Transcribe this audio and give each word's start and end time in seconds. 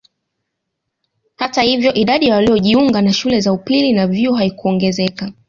Hata 1.35 1.61
hivyo 1.61 1.93
idadi 1.93 2.25
ya 2.27 2.35
waliojiunga 2.35 3.01
na 3.01 3.13
shule 3.13 3.39
za 3.39 3.53
upili 3.53 3.93
na 3.93 4.07
vyuo 4.07 4.35
haikuongezeka 4.35 5.33